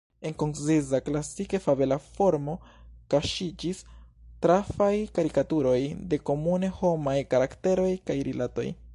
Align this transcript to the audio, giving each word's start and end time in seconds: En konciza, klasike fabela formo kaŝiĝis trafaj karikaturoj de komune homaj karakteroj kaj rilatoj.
En 0.27 0.33
konciza, 0.43 0.99
klasike 1.07 1.57
fabela 1.63 1.97
formo 2.05 2.55
kaŝiĝis 3.13 3.81
trafaj 4.45 4.89
karikaturoj 5.19 5.77
de 6.13 6.19
komune 6.31 6.71
homaj 6.79 7.17
karakteroj 7.35 7.89
kaj 8.09 8.17
rilatoj. 8.31 8.67